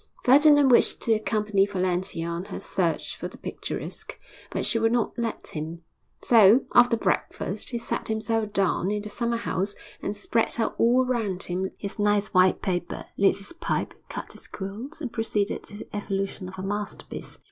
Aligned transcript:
Ferdinand 0.23 0.69
wished 0.69 0.99
to 1.03 1.13
accompany 1.13 1.67
Valentia 1.67 2.25
on 2.25 2.45
her 2.45 2.59
search 2.59 3.15
for 3.15 3.27
the 3.27 3.37
picturesque, 3.37 4.17
but 4.49 4.65
she 4.65 4.79
would 4.79 4.91
not 4.91 5.15
let 5.15 5.49
him; 5.49 5.83
so, 6.23 6.65
after 6.73 6.97
breakfast, 6.97 7.69
he 7.69 7.77
sat 7.77 8.07
himself 8.07 8.51
down 8.51 8.89
in 8.89 9.03
the 9.03 9.09
summer 9.09 9.37
house, 9.37 9.75
and 10.01 10.15
spread 10.15 10.55
out 10.57 10.73
all 10.79 11.05
round 11.05 11.43
him 11.43 11.69
his 11.77 11.99
nice 11.99 12.33
white 12.33 12.63
paper, 12.63 13.05
lit 13.15 13.37
his 13.37 13.53
pipe, 13.53 13.93
cut 14.09 14.31
his 14.31 14.47
quills, 14.47 15.01
and 15.01 15.13
proceeded 15.13 15.61
to 15.61 15.77
the 15.77 15.95
evolution 15.95 16.49
of 16.49 16.57
a 16.57 16.63
masterpiece. 16.63 17.37